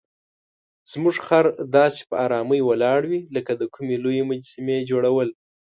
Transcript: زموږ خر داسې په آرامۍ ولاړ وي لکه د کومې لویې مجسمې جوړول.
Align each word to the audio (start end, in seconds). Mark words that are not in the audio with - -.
زموږ 0.91 1.15
خر 1.25 1.45
داسې 1.77 2.01
په 2.09 2.15
آرامۍ 2.25 2.61
ولاړ 2.65 3.01
وي 3.09 3.21
لکه 3.35 3.51
د 3.55 3.63
کومې 3.73 3.95
لویې 4.03 4.23
مجسمې 4.31 4.77
جوړول. 4.89 5.29